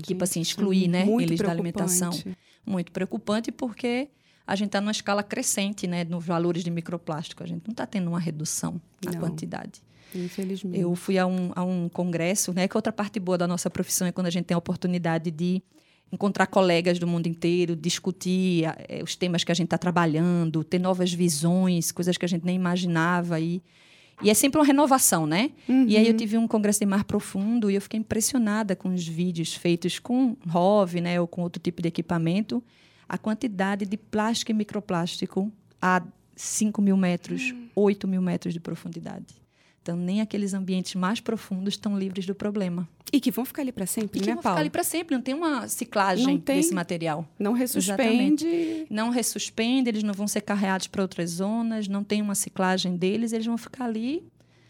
[0.02, 2.10] tipo assim, Gente, excluir, né, muito eles da alimentação.
[2.64, 4.08] Muito preocupante porque
[4.46, 7.42] a gente está numa escala crescente, né, nos valores de microplástico.
[7.42, 9.20] A gente não está tendo uma redução na Não.
[9.20, 9.82] quantidade.
[10.14, 10.80] Infelizmente.
[10.80, 12.66] Eu fui a um, a um congresso, né?
[12.66, 15.62] Que outra parte boa da nossa profissão é quando a gente tem a oportunidade de
[16.12, 20.78] encontrar colegas do mundo inteiro, discutir eh, os temas que a gente está trabalhando, ter
[20.78, 23.38] novas visões, coisas que a gente nem imaginava.
[23.38, 23.62] E,
[24.22, 25.50] e é sempre uma renovação, né?
[25.86, 29.06] E aí eu tive um congresso de mar profundo e eu fiquei impressionada com os
[29.06, 31.20] vídeos feitos com ROV, né?
[31.20, 32.62] Ou com outro tipo de equipamento.
[33.06, 36.02] A quantidade de plástico e microplástico a
[36.34, 39.47] 5 mil metros, 8 mil metros de profundidade.
[39.88, 42.86] Então, nem aqueles ambientes mais profundos estão livres do problema.
[43.10, 45.14] E que vão ficar ali para sempre, E que né, vão ficar ali para sempre,
[45.14, 46.56] não tem uma ciclagem tem.
[46.56, 47.26] desse material.
[47.38, 48.86] Não ressuspende.
[48.90, 53.32] Não ressuspende, eles não vão ser carreados para outras zonas, não tem uma ciclagem deles,
[53.32, 54.22] eles vão ficar ali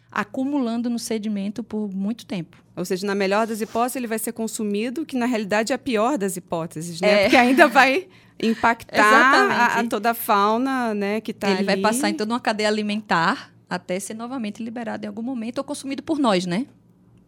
[0.08, 2.56] acumulando no sedimento por muito tempo.
[2.76, 5.78] Ou seja, na melhor das hipóteses, ele vai ser consumido, que na realidade é a
[5.78, 7.08] pior das hipóteses, né?
[7.08, 7.22] É.
[7.24, 8.06] Porque ainda vai
[8.40, 9.90] impactar a, a Exatamente.
[9.90, 11.82] toda a fauna, né, que está Ele vai ali.
[11.82, 16.02] passar em toda uma cadeia alimentar até ser novamente liberado em algum momento ou consumido
[16.02, 16.66] por nós, né?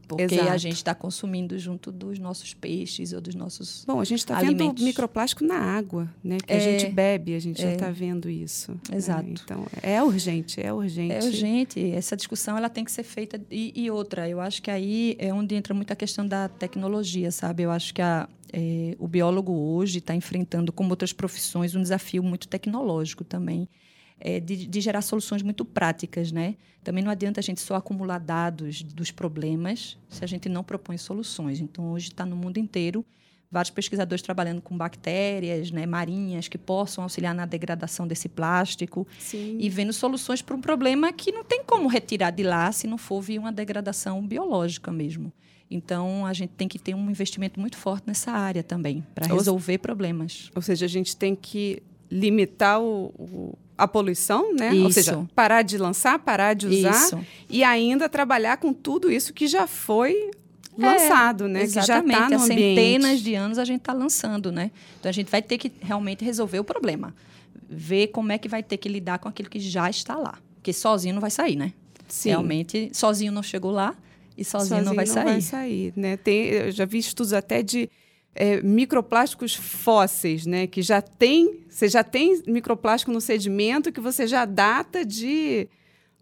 [0.08, 0.48] Porque Exato.
[0.50, 3.84] a gente está consumindo junto dos nossos peixes ou dos nossos.
[3.86, 6.38] Bom, a gente está vendo microplástico na água, né?
[6.44, 6.60] Que a É.
[6.80, 8.72] gente bebe, a gente já está vendo isso.
[8.90, 8.96] né?
[8.96, 9.28] Exato.
[9.28, 11.12] Então, é urgente, é urgente.
[11.14, 11.90] É urgente.
[11.92, 13.40] Essa discussão ela tem que ser feita.
[13.48, 17.30] E, e outra, eu acho que aí é onde entra muito a questão da tecnologia,
[17.30, 17.62] sabe?
[17.62, 22.20] Eu acho que a, é, o biólogo hoje está enfrentando, como outras profissões, um desafio
[22.20, 23.68] muito tecnológico também.
[24.20, 26.56] É, de, de gerar soluções muito práticas, né?
[26.84, 30.96] Também não adianta a gente só acumular dados dos problemas se a gente não propõe
[30.98, 31.60] soluções.
[31.60, 33.04] Então, hoje está no mundo inteiro
[33.50, 39.56] vários pesquisadores trabalhando com bactérias né, marinhas que possam auxiliar na degradação desse plástico Sim.
[39.58, 42.96] e vendo soluções para um problema que não tem como retirar de lá se não
[42.96, 45.32] for via uma degradação biológica mesmo.
[45.68, 49.78] Então, a gente tem que ter um investimento muito forte nessa área também, para resolver
[49.78, 50.50] problemas.
[50.54, 51.80] Ou seja, a gente tem que
[52.10, 54.68] limitar o, o- a poluição, né?
[54.72, 54.92] Ou Isso.
[54.94, 57.18] seja, parar de lançar, parar de usar Isso.
[57.48, 60.30] e ainda trabalhar com tudo isso que já foi
[60.76, 61.60] lançado, né?
[61.60, 62.14] Que já Exatamente.
[62.14, 64.70] está no Há centenas de anos a gente está lançando, né?
[64.98, 67.14] Então, a gente vai ter que realmente resolver o problema.
[67.68, 70.38] Ver como é que vai ter que lidar com aquilo que já está lá.
[70.56, 71.72] Porque sozinho não vai sair, né?
[72.08, 72.30] Sim.
[72.30, 73.94] Realmente, sozinho não chegou lá
[74.36, 75.40] e sozinho, não vai sair.
[75.42, 76.16] sair, né?
[76.16, 77.88] Tem, eu já vi estudos até de
[78.34, 80.66] é, microplásticos fósseis, né?
[80.66, 85.68] Que já tem, você já tem microplástico no sedimento que você já data de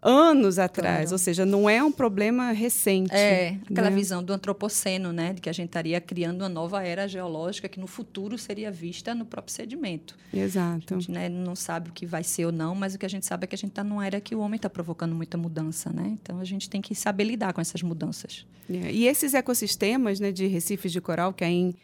[0.01, 1.11] anos atrás, Claro.
[1.11, 3.13] ou seja, não é um problema recente.
[3.13, 3.95] É, aquela né?
[3.95, 5.33] visão do antropoceno, né?
[5.33, 9.13] De que a gente estaria criando uma nova era geológica que no futuro seria vista
[9.13, 10.15] no próprio sedimento.
[10.33, 10.95] Exato.
[10.95, 13.09] A gente né, não sabe o que vai ser ou não, mas o que a
[13.09, 15.37] gente sabe é que a gente está numa era que o homem está provocando muita
[15.37, 16.17] mudança, né?
[16.21, 18.45] Então a gente tem que saber lidar com essas mudanças.
[18.69, 21.75] É, E esses ecossistemas né, de recifes de coral, que aí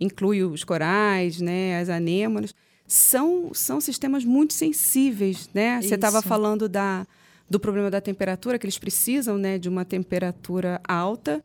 [0.00, 2.54] inclui os corais, né, as anêmonas,
[2.86, 5.48] são, são sistemas muito sensíveis.
[5.52, 5.80] Né?
[5.82, 6.28] Você estava Isso.
[6.28, 7.06] falando da,
[7.48, 11.44] do problema da temperatura, que eles precisam né, de uma temperatura alta,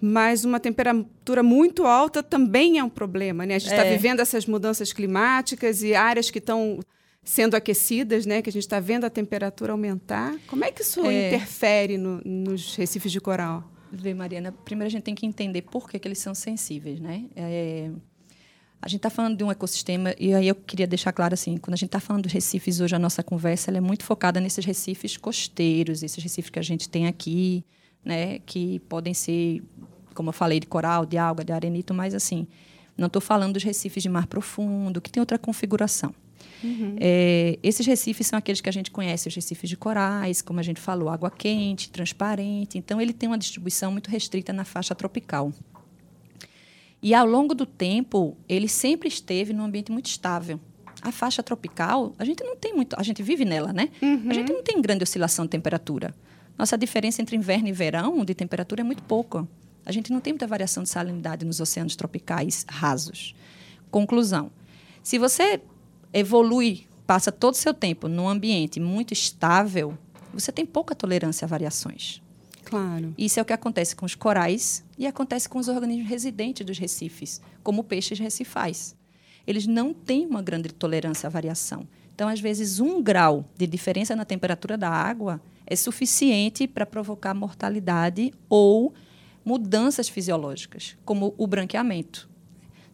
[0.00, 3.44] mas uma temperatura muito alta também é um problema.
[3.44, 3.56] Né?
[3.56, 3.92] A gente está É.
[3.92, 6.80] vivendo essas mudanças climáticas e áreas que estão
[7.22, 10.34] sendo aquecidas, né, que a gente está vendo a temperatura aumentar.
[10.46, 11.28] Como é que isso É.
[11.28, 13.62] interfere no- nos recifes de coral?
[13.92, 17.24] Vê, Mariana, primeiro a gente tem que entender por que, que eles são sensíveis, né?
[17.34, 17.90] É,
[18.80, 21.74] a gente está falando de um ecossistema, e aí eu queria deixar claro assim, quando
[21.74, 25.16] a gente está falando dos recifes hoje, a nossa conversa é muito focada nesses recifes
[25.16, 27.64] costeiros, esses recifes que a gente tem aqui,
[28.04, 28.38] né?
[28.40, 29.62] Que podem ser,
[30.14, 32.46] como eu falei, de coral, de alga, de arenito, mas assim,
[32.96, 36.14] não estou falando dos recifes de mar profundo, que tem outra configuração.
[36.98, 40.62] É, esses recifes são aqueles que a gente conhece, os recifes de corais, como a
[40.62, 42.76] gente falou, água quente, transparente.
[42.76, 45.52] Então, ele tem uma distribuição muito restrita na faixa tropical.
[47.02, 50.60] E ao longo do tempo, ele sempre esteve num ambiente muito estável.
[51.00, 53.88] A faixa tropical, a gente não tem muito, a gente vive nela, né?
[54.02, 54.28] Uhum.
[54.28, 56.14] A gente não tem grande oscilação de temperatura.
[56.58, 59.48] Nossa diferença entre inverno e verão de temperatura é muito pouca.
[59.86, 63.34] A gente não tem muita variação de salinidade nos oceanos tropicais rasos.
[63.90, 64.50] Conclusão:
[65.02, 65.62] se você
[66.12, 69.96] evolui, passa todo o seu tempo num ambiente muito estável,
[70.32, 72.22] você tem pouca tolerância a variações.
[72.64, 73.12] Claro.
[73.18, 76.78] Isso é o que acontece com os corais e acontece com os organismos residentes dos
[76.78, 78.94] recifes, como peixes recifais.
[79.44, 81.88] Eles não têm uma grande tolerância à variação.
[82.14, 87.34] Então, às vezes, um grau de diferença na temperatura da água é suficiente para provocar
[87.34, 88.94] mortalidade ou
[89.44, 92.29] mudanças fisiológicas, como o branqueamento.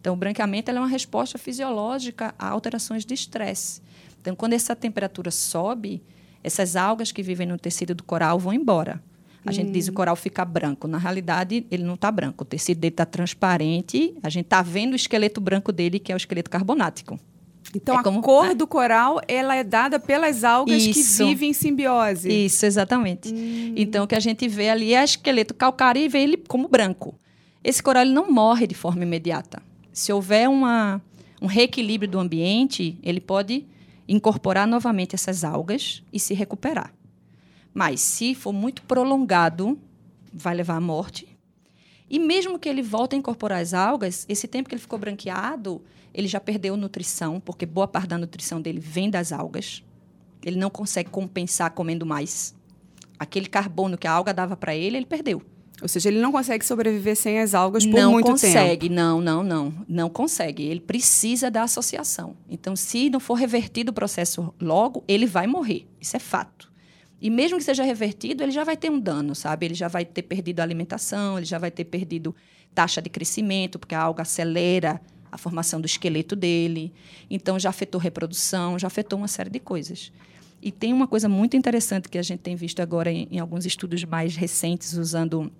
[0.07, 3.81] Então, o branqueamento é uma resposta fisiológica a alterações de estresse.
[4.21, 6.01] Então, quando essa temperatura sobe,
[6.41, 9.03] essas algas que vivem no tecido do coral vão embora.
[9.45, 10.87] A gente diz que o coral fica branco.
[10.87, 12.45] Na realidade, ele não está branco.
[12.45, 14.15] O tecido dele está transparente.
[14.23, 17.19] A gente está vendo o esqueleto branco dele, que é o esqueleto carbonático.
[17.75, 21.27] Então, É como- a cor do coral ela é dada pelas algas que Isso.
[21.27, 22.29] vivem em simbiose.
[22.45, 23.27] Isso, exatamente.
[23.75, 27.19] Então, o que a gente vê ali é esqueleto calcário e vê ele como branco.
[27.61, 29.61] Esse coral ele não morre de forma imediata.
[29.97, 31.01] Se houver uma,
[31.41, 33.65] um reequilíbrio do ambiente, ele pode
[34.07, 36.93] incorporar novamente essas algas e se recuperar.
[37.73, 39.75] Mas, se for muito prolongado,
[40.31, 41.27] vai levar à morte.
[42.07, 45.81] E mesmo que ele volte a incorporar as algas, esse tempo que ele ficou branqueado,
[46.13, 49.83] ele já perdeu nutrição, porque boa parte da nutrição dele vem das algas.
[50.45, 52.53] Ele não consegue compensar comendo mais.
[53.17, 55.41] Aquele carbono que a alga dava para ele, ele perdeu.
[55.81, 58.39] Ou seja, ele não consegue sobreviver sem as algas por não muito tempo.
[58.39, 60.63] consegue, não, não, não, não consegue.
[60.63, 62.35] Ele precisa da associação.
[62.49, 65.87] Então, se não for revertido o processo logo, ele vai morrer.
[66.01, 66.71] Isso é fato.
[67.21, 69.67] E mesmo que seja revertido, ele já vai ter um dano, sabe?
[69.67, 72.35] Ele já vai ter perdido a alimentação, ele já vai ter perdido
[72.73, 74.99] taxa de crescimento, porque a alga acelera
[75.31, 76.91] a formação do esqueleto dele.
[77.29, 80.11] Então, já afetou reprodução, já afetou uma série de coisas.
[80.59, 83.65] E tem uma coisa muito interessante que a gente tem visto agora em, em alguns
[83.65, 85.51] estudos mais recentes, usando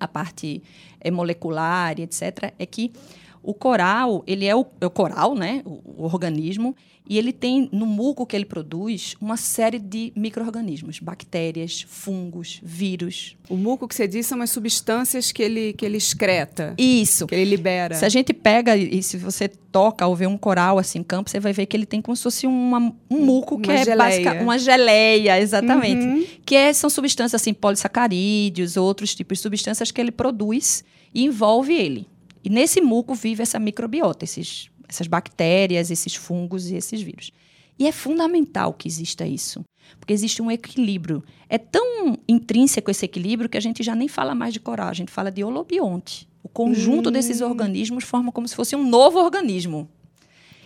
[0.00, 0.62] a parte
[1.00, 2.92] eh, molecular e etc., é que
[3.42, 5.62] o coral, ele é o, é o coral, né?
[5.64, 6.74] O, o organismo,
[7.08, 13.36] e ele tem, no muco que ele produz, uma série de micro-organismos, bactérias, fungos, vírus.
[13.48, 17.26] O muco que você disse são as substâncias que ele, que ele excreta, Isso.
[17.26, 17.96] que ele libera.
[17.96, 21.28] Se a gente pega e se você toca ou vê um coral assim em campo,
[21.30, 23.84] você vai ver que ele tem como se fosse uma- um muco que Uma é
[23.84, 23.96] geleia.
[23.96, 26.04] básica, uma geleia, exatamente.
[26.06, 26.24] Uhum.
[26.44, 31.72] Que é- são substâncias assim, polissacarídeos, outros tipos de substâncias que ele produz e envolve
[31.74, 32.06] ele.
[32.44, 37.30] E nesse muco vive essa microbiota, esses, essas bactérias, esses fungos e esses vírus.
[37.78, 39.64] E é fundamental que exista isso,
[39.98, 41.22] porque existe um equilíbrio.
[41.48, 44.92] É tão intrínseco esse equilíbrio que a gente já nem fala mais de coral, a
[44.92, 46.28] gente fala de holobionte.
[46.42, 47.12] O conjunto Hum.
[47.12, 49.88] desses organismos forma como se fosse um novo organismo.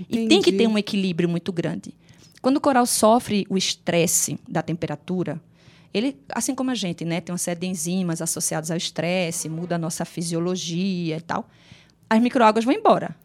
[0.00, 0.56] E tem que Entendi.
[0.58, 1.94] ter um equilíbrio muito grande.
[2.42, 5.40] Quando o coral sofre o estresse da temperatura,
[5.92, 9.76] ele, assim como a gente, né, tem uma série de enzimas associadas ao estresse, muda
[9.76, 11.48] a nossa fisiologia e tal,
[12.08, 13.16] as microalgas vão embora.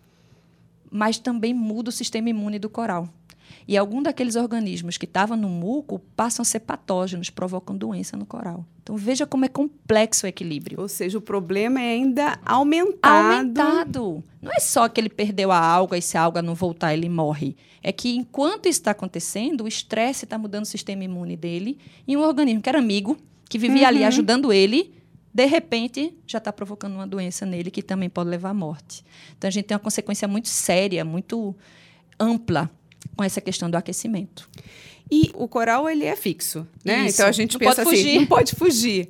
[0.91, 3.07] Mas também muda o sistema imune do coral.
[3.67, 8.25] E algum daqueles organismos que estavam no muco passam a ser patógenos, provocam doença no
[8.25, 8.65] coral.
[8.81, 10.81] Então veja como é complexo o equilíbrio.
[10.81, 13.27] Ou seja, o problema é ainda aumentado.
[13.31, 14.23] Aumentado.
[14.41, 17.07] Não é só que ele perdeu a alga e se a alga não voltar, ele
[17.07, 17.55] morre.
[17.83, 22.17] É que enquanto isso está acontecendo, o estresse está mudando o sistema imune dele e
[22.17, 24.93] um organismo que era amigo, que vivia ali ajudando ele,
[25.33, 29.03] de repente já está provocando uma doença nele que também pode levar à morte.
[29.37, 31.55] Então a gente tem uma consequência muito séria, muito
[32.19, 32.69] ampla
[33.15, 34.49] com essa questão do aquecimento.
[35.11, 37.05] E o coral, ele é fixo, né?
[37.05, 37.15] Isso.
[37.15, 38.19] Então a gente Não pensa pode assim, fugir.
[38.19, 39.09] não pode fugir.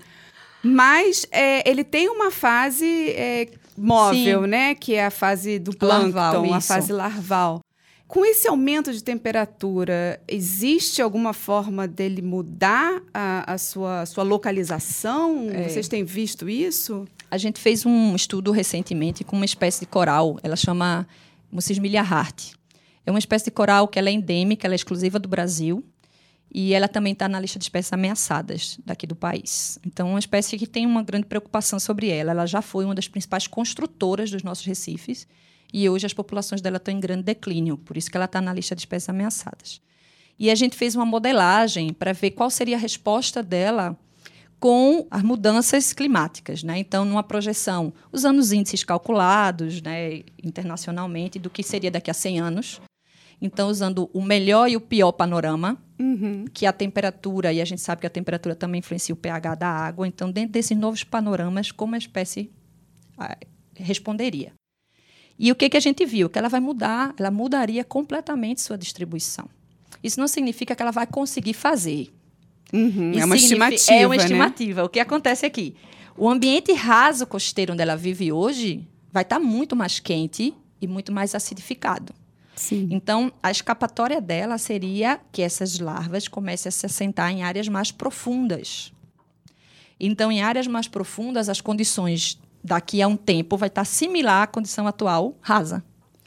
[0.63, 4.47] Mas é, ele tem uma fase é, móvel, Sim.
[4.47, 4.75] né?
[4.75, 7.61] Que é a fase do plâncton, Larval, a fase larval.
[8.09, 15.47] Com esse aumento de temperatura, existe alguma forma dele mudar a, a sua, sua localização?
[15.51, 15.69] É.
[15.69, 17.07] Vocês têm visto isso?
[17.29, 21.07] A gente fez um estudo recentemente com uma espécie de coral, ela chama
[21.51, 22.53] Mucismilia hart.
[23.05, 25.85] É uma espécie de coral que ela é endêmica, ela é exclusiva do Brasil
[26.51, 29.77] e ela também está na lista de espécies ameaçadas daqui do país.
[29.85, 32.31] Então, é uma espécie que tem uma grande preocupação sobre ela.
[32.31, 35.27] Ela já foi uma das principais construtoras dos nossos recifes
[35.73, 38.53] e hoje as populações dela estão em grande declínio, por isso que ela está na
[38.53, 39.81] lista de espécies ameaçadas.
[40.37, 43.97] E a gente fez uma modelagem para ver qual seria a resposta dela
[44.59, 46.63] com as mudanças climáticas.
[46.63, 46.79] Né?
[46.79, 52.39] Então, numa projeção, usando os índices calculados né, internacionalmente do que seria daqui a 100
[52.39, 52.81] anos.
[53.41, 56.45] Então, usando o melhor e o pior panorama, Uhum.
[56.53, 59.67] que a temperatura, e a gente sabe que a temperatura também influencia o pH da
[59.67, 60.07] água.
[60.07, 62.49] Então, dentro desses novos panoramas, como a espécie
[63.17, 63.37] ah,
[63.75, 64.53] responderia?
[65.39, 66.29] E o que, que a gente viu?
[66.29, 69.47] Que ela vai mudar, ela mudaria completamente sua distribuição.
[70.03, 72.13] Isso não significa que ela vai conseguir fazer.
[72.73, 73.93] Uhum, é uma estimativa.
[73.93, 74.23] É uma né?
[74.23, 74.83] estimativa.
[74.83, 75.75] O que acontece aqui?
[76.17, 81.11] O ambiente raso costeiro onde ela vive hoje vai estar muito mais quente e muito
[81.11, 82.13] mais acidificado.
[82.55, 82.89] Sim.
[82.91, 87.89] Então, a escapatória dela seria que essas larvas comecem a se assentar em áreas mais
[87.89, 88.91] profundas.
[89.97, 94.47] Então, em áreas mais profundas, as condições daqui a um tempo vai estar similar à
[94.47, 95.83] condição atual rasa.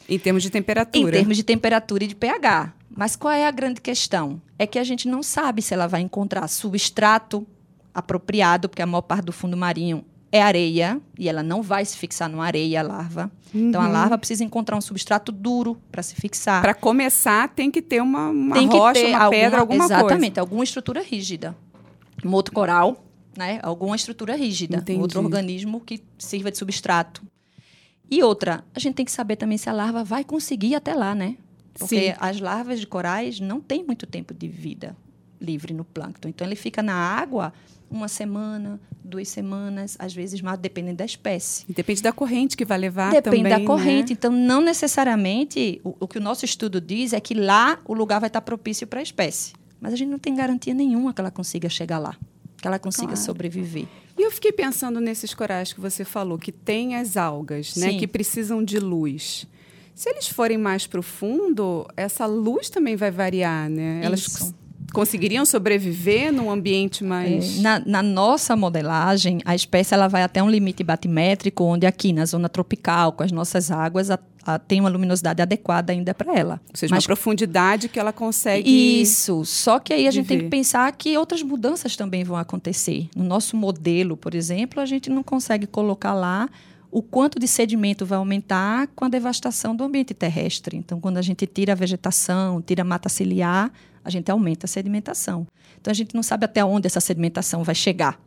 [0.08, 1.08] Em termos de temperatura.
[1.08, 2.74] Em termos de temperatura e de pH.
[2.94, 4.40] Mas qual é a grande questão?
[4.58, 7.46] É que a gente não sabe se ela vai encontrar substrato
[7.94, 11.96] apropriado, porque a maior parte do fundo marinho é areia, e ela não vai se
[11.96, 13.30] fixar numa areia, a larva.
[13.54, 13.68] Uhum.
[13.68, 13.92] Então, a uhum.
[13.92, 16.62] larva precisa encontrar um substrato duro para se fixar.
[16.62, 20.14] Para começar, tem que ter uma, uma tem rocha, uma alguma, pedra, alguma exatamente, coisa.
[20.14, 21.54] Exatamente, alguma estrutura rígida.
[22.24, 23.04] Outro coral,
[23.36, 23.58] né?
[23.62, 24.78] alguma estrutura rígida.
[24.78, 25.00] Entendi.
[25.00, 27.22] Outro organismo que sirva de substrato.
[28.10, 30.94] E outra, a gente tem que saber também se a larva vai conseguir ir até
[30.94, 31.36] lá, né?
[31.74, 32.14] Porque Sim.
[32.20, 34.94] as larvas de corais não têm muito tempo de vida
[35.40, 36.28] livre no plâncton.
[36.28, 37.52] Então, ele fica na água
[37.90, 41.64] uma semana, duas semanas, às vezes mais, dependendo da espécie.
[41.68, 44.10] E depende da corrente que vai levar depende também, Depende da corrente.
[44.10, 44.16] Né?
[44.18, 48.20] Então, não necessariamente, o, o, que o nosso estudo diz é que lá o lugar
[48.20, 49.52] vai estar propício para a espécie.
[49.80, 52.16] Mas a gente não tem garantia nenhuma que ela consiga chegar lá,
[52.62, 53.20] que ela consiga claro.
[53.20, 53.86] sobreviver.
[54.16, 58.06] E eu fiquei pensando nesses corais que você falou, que tem as algas, né, que
[58.06, 59.46] precisam de luz.
[59.94, 64.00] Se eles forem mais profundo, essa luz também vai variar, né?
[64.02, 64.54] Elas Isso
[64.92, 67.58] conseguiriam sobreviver num ambiente mais.
[67.58, 72.12] É, na, na, nossa modelagem, a espécie ela vai até um limite batimétrico, onde aqui
[72.12, 76.34] na zona tropical, com as nossas águas, a, a, tem uma luminosidade adequada ainda para
[76.34, 76.60] ela.
[76.68, 79.00] Ou seja, Mas, uma profundidade que ela consegue.
[79.00, 79.44] Isso.
[79.44, 83.08] Só que aí a gente tem que pensar que outras mudanças também vão acontecer.
[83.16, 86.48] No nosso modelo, por exemplo, a gente não consegue colocar lá
[86.92, 90.76] o quanto de sedimento vai aumentar com a devastação do ambiente terrestre.
[90.76, 93.72] Então, quando a gente tira a vegetação, tira a mata ciliar,
[94.04, 95.46] a gente aumenta a sedimentação.
[95.80, 98.20] Então, a gente não sabe até onde essa sedimentação vai chegar.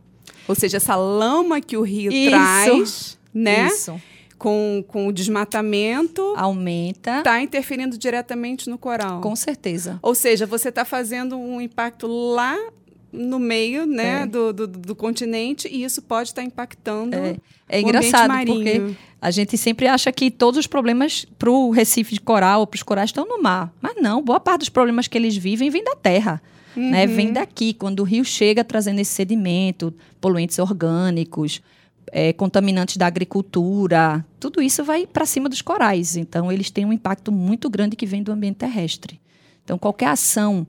[0.48, 2.30] Ou seja, essa lama que o rio Isso.
[2.32, 3.68] traz, né?
[3.68, 4.02] Isso.
[4.36, 6.34] Com, com o desmatamento.
[6.36, 7.20] Aumenta.
[7.20, 9.22] Está interferindo diretamente no coral.
[9.22, 10.00] Com certeza.
[10.02, 12.58] Ou seja, você está fazendo um impacto lá
[13.16, 14.26] no meio né, é.
[14.26, 17.38] do, do, do, continente e isso pode estar impactando é.
[17.68, 22.22] É engraçado, porque a gente sempre acha que todos os problemas para o Recife de
[22.22, 23.74] coral, para os corais, estão no mar.
[23.82, 26.42] Mas não, boa parte dos problemas que eles vivem vem da terra.
[26.76, 26.84] Né?
[26.84, 26.92] Uhum.
[26.92, 27.08] Né?
[27.08, 31.62] Vem daqui, quando o rio chega trazendo esse sedimento, poluentes orgânicos,
[32.12, 36.16] é, contaminantes da agricultura, tudo isso vai para cima dos corais.
[36.16, 39.20] Então, eles têm um impacto muito grande que vem do ambiente terrestre.
[39.64, 40.68] Então, qualquer ação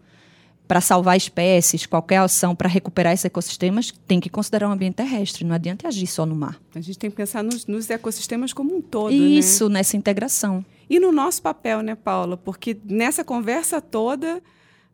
[0.67, 5.45] para salvar espécies, qualquer ação para recuperar esses ecossistemas, tem que considerar o ambiente terrestre.
[5.45, 6.61] Não adianta agir só no mar.
[6.75, 9.11] A gente tem que pensar nos, nos ecossistemas como um todo.
[9.11, 9.17] Né?
[9.17, 9.79] Isso, né?
[9.79, 10.65] nessa integração.
[10.89, 12.37] E no nosso papel, né, Paula?
[12.37, 14.43] Porque nessa conversa toda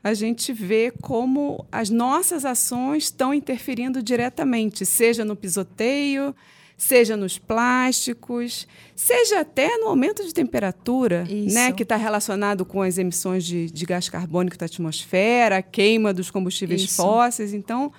[0.05, 6.35] a gente vê como as nossas ações estão interferindo diretamente, seja no pisoteio,
[6.77, 12.99] seja nos plásticos, seja até no aumento de temperatura, né, que está relacionado com as
[12.99, 16.97] emissões de, de, gás carbônico da atmosfera, a queima dos combustíveis Isso.
[16.97, 17.55] fósseis.
[17.55, 17.93] Então,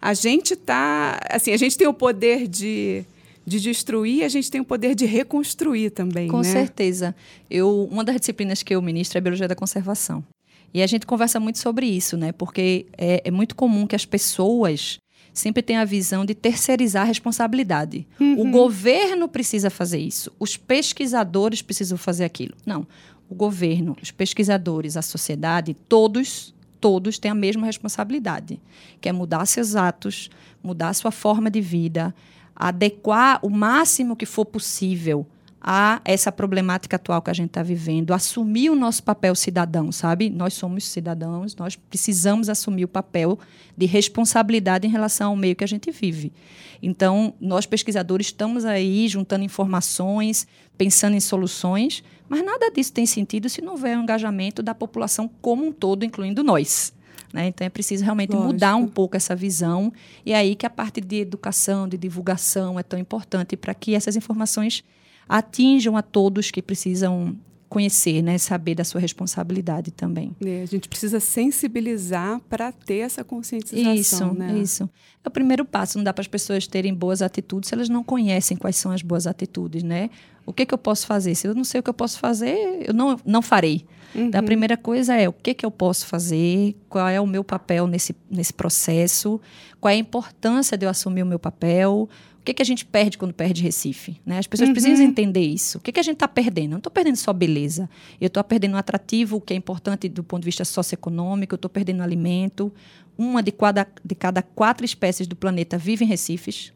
[0.00, 3.04] a gente está, assim, a gente tem o poder de
[3.46, 6.28] de destruir, a gente tem o poder de reconstruir também.
[6.28, 6.44] Com né?
[6.44, 7.14] certeza.
[7.50, 10.24] Eu, uma das disciplinas que eu ministro é a biologia da conservação.
[10.72, 12.32] E a gente conversa muito sobre isso, né?
[12.32, 14.98] Porque é, é muito comum que as pessoas
[15.34, 18.06] sempre tem a visão de terceirizar a responsabilidade.
[18.20, 18.40] Uhum.
[18.40, 22.54] O governo precisa fazer isso, os pesquisadores precisam fazer aquilo.
[22.64, 22.86] Não.
[23.28, 28.60] O governo, os pesquisadores, a sociedade, todos, todos têm a mesma responsabilidade,
[29.00, 30.30] que é mudar seus atos,
[30.62, 32.14] mudar sua forma de vida,
[32.54, 35.26] adequar o máximo que for possível
[35.66, 40.28] a essa problemática atual que a gente está vivendo, assumir o nosso papel cidadão, sabe?
[40.28, 43.38] Nós somos cidadãos, nós precisamos assumir o papel
[43.74, 46.34] de responsabilidade em relação ao meio que a gente vive.
[46.82, 53.48] Então, nós pesquisadores estamos aí juntando informações, pensando em soluções, mas nada disso tem sentido
[53.48, 56.92] se não houver o um engajamento da população como um todo, incluindo nós.
[57.32, 57.46] Né?
[57.46, 58.52] Então é preciso realmente Lógico.
[58.52, 59.90] mudar um pouco essa visão.
[60.26, 63.94] E é aí que a parte de educação, de divulgação é tão importante para que
[63.94, 64.84] essas informações
[65.28, 67.36] atinjam a todos que precisam
[67.74, 70.30] conhecer, né, saber da sua responsabilidade também.
[70.44, 73.94] É, a gente precisa sensibilizar para ter essa conscientização.
[73.94, 74.58] Isso, né?
[74.58, 74.90] isso.
[75.24, 75.98] É o primeiro passo.
[75.98, 79.02] Não dá para as pessoas terem boas atitudes se elas não conhecem quais são as
[79.02, 80.08] boas atitudes, né?
[80.46, 81.34] O que, que eu posso fazer?
[81.34, 83.84] Se eu não sei o que eu posso fazer, eu não, não farei.
[84.14, 84.26] Uhum.
[84.26, 87.42] Então, a primeira coisa é o que, que eu posso fazer, qual é o meu
[87.42, 89.40] papel nesse, nesse processo,
[89.80, 92.08] qual é a importância de eu assumir o meu papel,
[92.44, 94.20] O que, que a gente perde quando perde Recife?
[94.26, 94.36] Né?
[94.36, 94.74] As pessoas uhum.
[94.74, 95.78] precisam entender isso.
[95.78, 96.66] O que, que a gente está perdendo?
[96.66, 97.88] Eu não estou perdendo só beleza.
[98.20, 101.70] Eu estou perdendo um atrativo que é importante do ponto de vista socioeconômico, eu estou
[101.70, 102.70] perdendo alimento.
[103.16, 106.70] Uma de cada, de cada quatro espécies do planeta vive em recifes.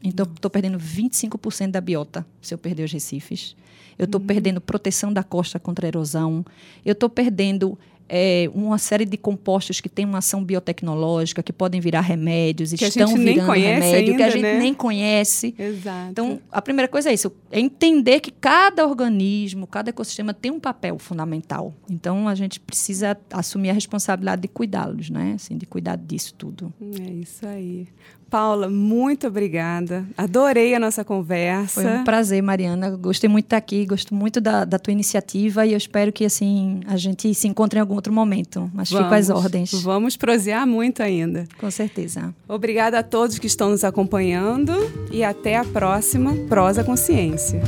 [0.00, 3.56] Então, estou perdendo 25% da biota se eu perder os recifes.
[3.98, 4.28] Eu estou uhum.
[4.28, 6.46] perdendo proteção da costa contra a erosão.
[6.84, 7.76] Eu estou perdendo
[8.12, 12.84] é, uma série de compostos que têm uma ação biotecnológica, que podem virar remédios, que
[12.84, 14.58] estão virando remédio, ainda, que a gente né?
[14.58, 15.54] nem conhece.
[15.56, 16.10] Exato.
[16.10, 20.58] Então, a primeira coisa é isso, é entender que cada organismo, cada ecossistema tem um
[20.58, 21.72] papel fundamental.
[21.88, 25.34] Então, a gente precisa assumir a responsabilidade de cuidá-los, né?
[25.36, 26.72] Assim, de cuidar disso tudo.
[26.80, 27.86] É isso aí.
[28.30, 30.06] Paula, muito obrigada.
[30.16, 31.82] Adorei a nossa conversa.
[31.82, 32.96] Foi um prazer, Mariana.
[32.96, 36.24] Gostei muito de estar aqui, gosto muito da, da tua iniciativa e eu espero que
[36.24, 38.70] assim a gente se encontre em algum outro momento.
[38.74, 39.72] Mas vamos, fico às ordens.
[39.82, 41.46] Vamos prosear muito ainda.
[41.58, 42.34] Com certeza.
[42.48, 44.72] Obrigada a todos que estão nos acompanhando
[45.12, 47.62] e até a próxima Prosa Consciência.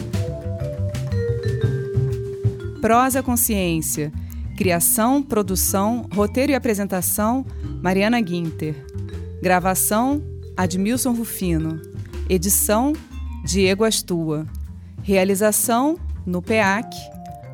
[2.80, 4.12] Prosa Consciência.
[4.56, 7.44] Criação, produção, roteiro e apresentação,
[7.82, 8.74] Mariana Guinter.
[9.40, 10.22] Gravação,
[10.56, 11.80] Admilson Rufino.
[12.28, 12.92] Edição:
[13.44, 14.46] Diego Astua.
[15.02, 16.94] Realização: no PEAC.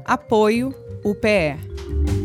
[0.05, 0.75] Apoio:
[1.05, 2.18] UPE.